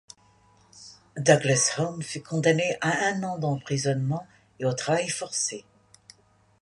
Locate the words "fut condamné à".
2.01-3.05